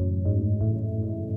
[0.00, 1.29] うん。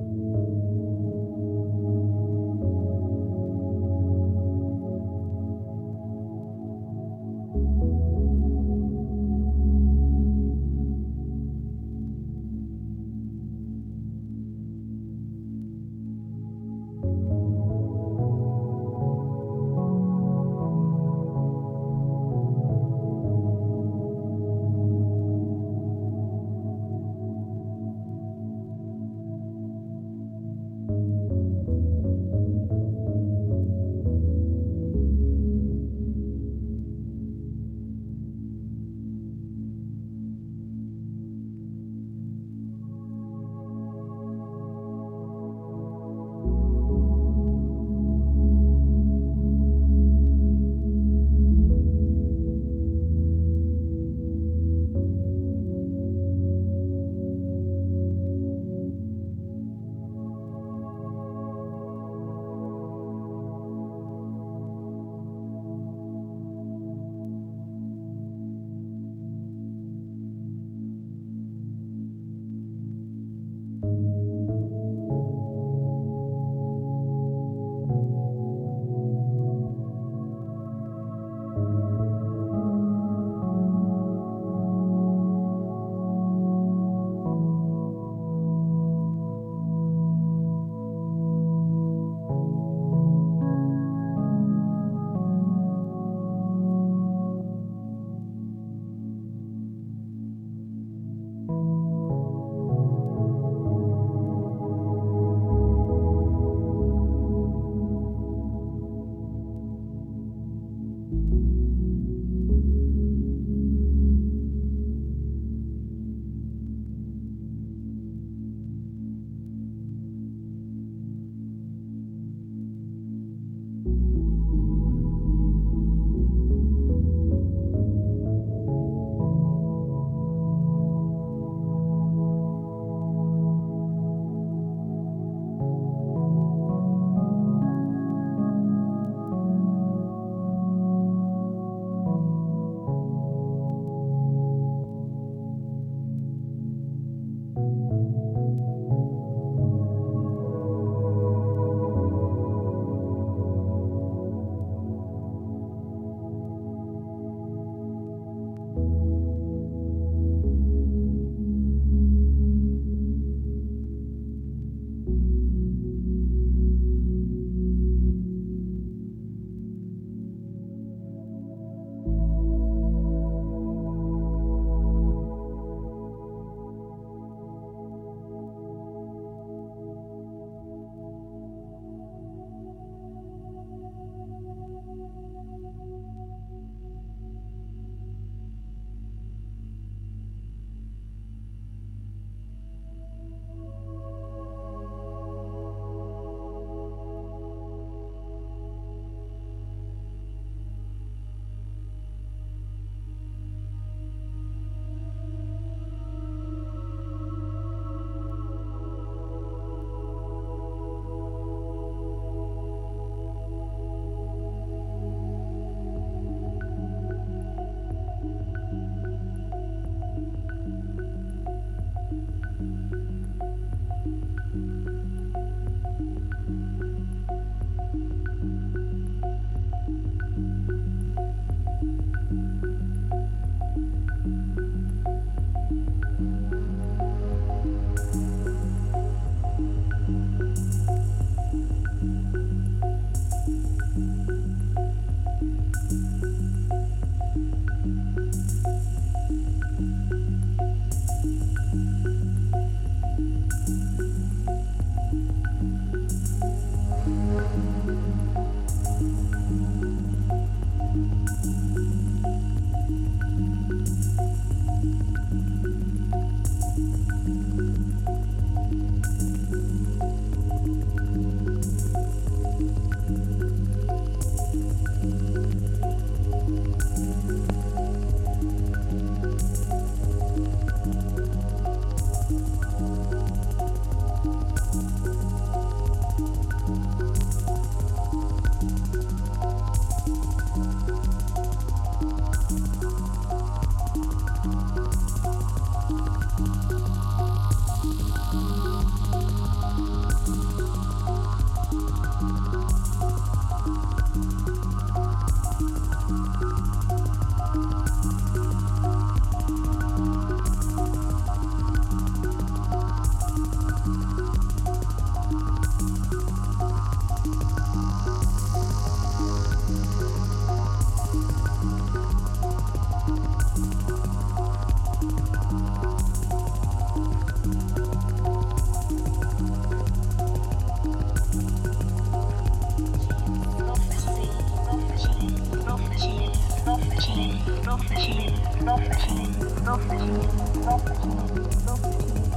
[338.04, 338.32] Cheese.
[338.64, 339.38] Love cheese.
[339.64, 340.66] Love cheese.
[340.66, 341.66] Love cheese.
[341.66, 342.33] Love cheese.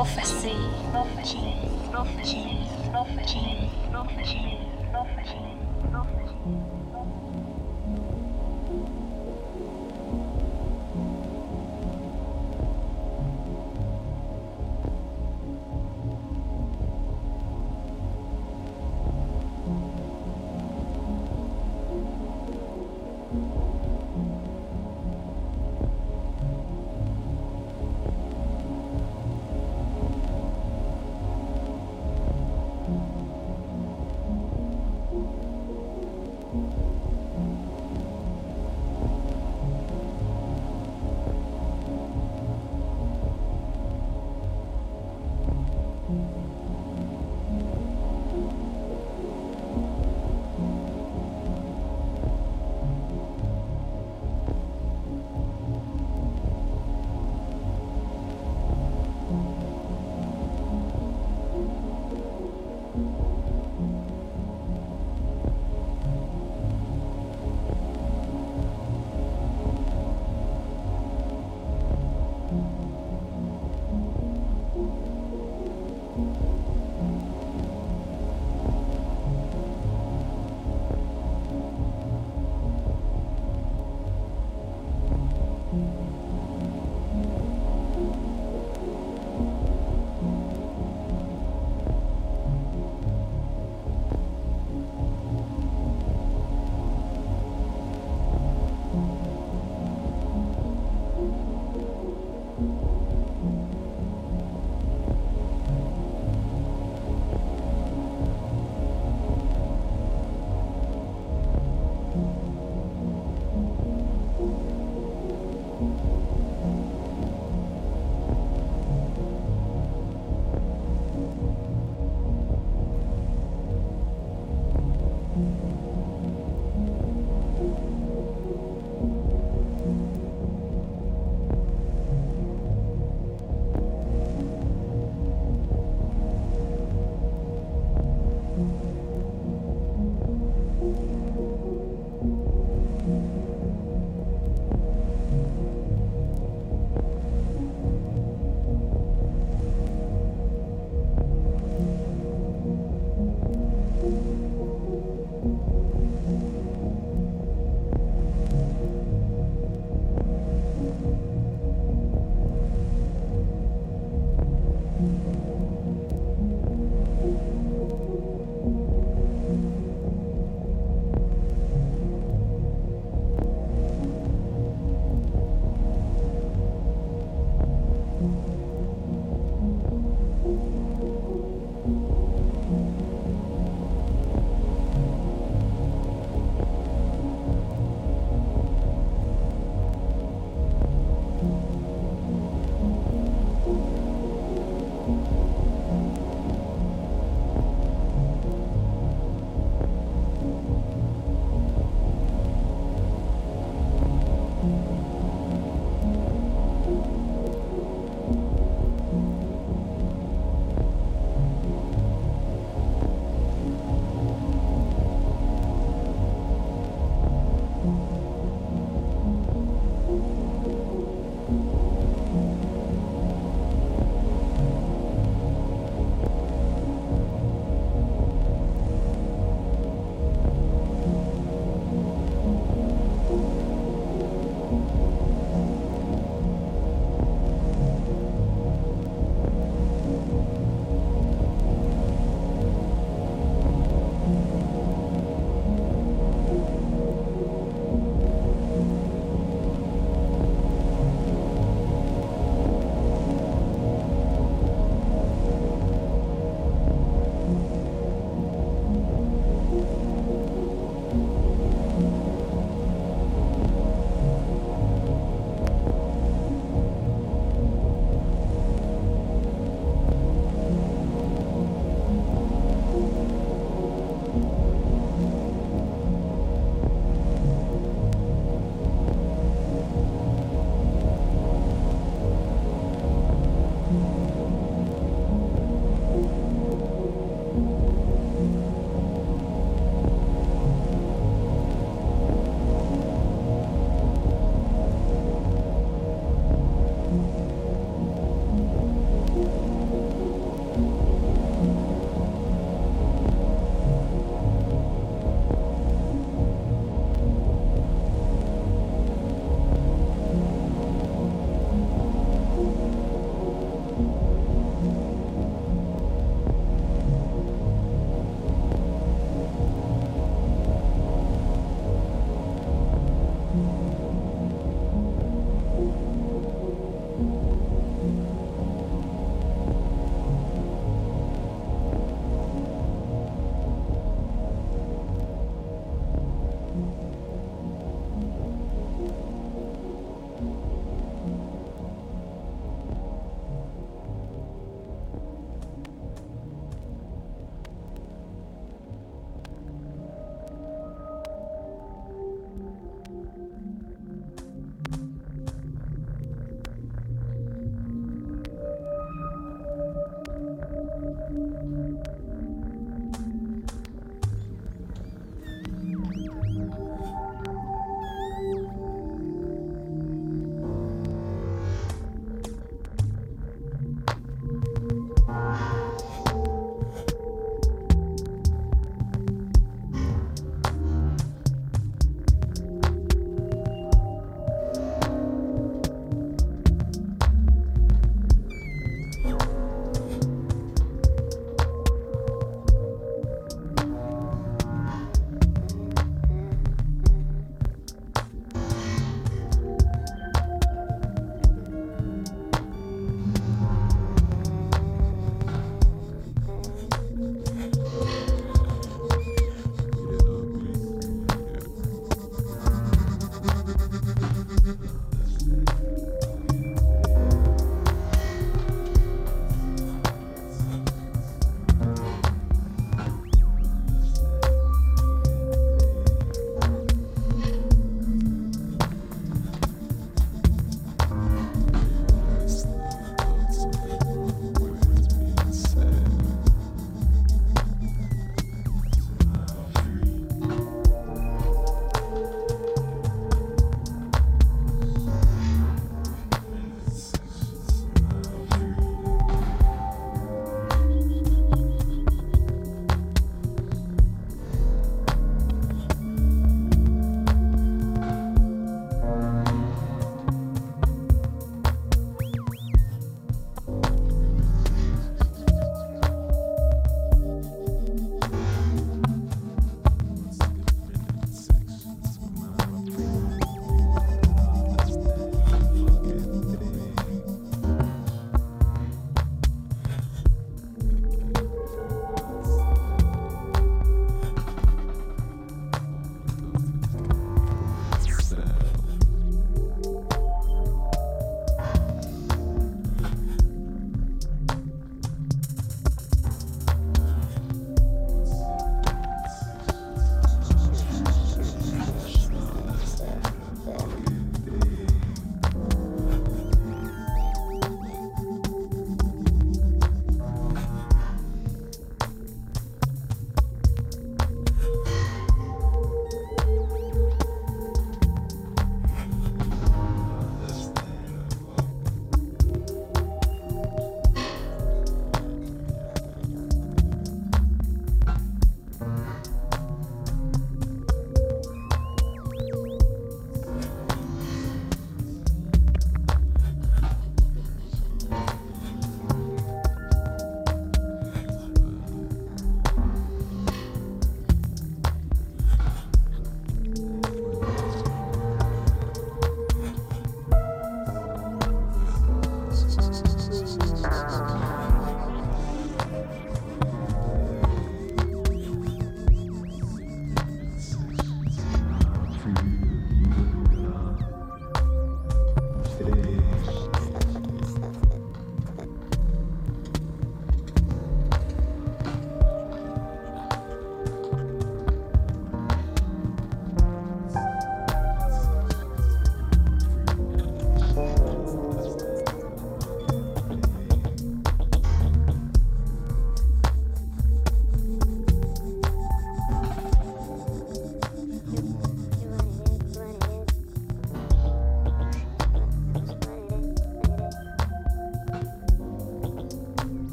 [0.00, 0.56] Prophecy,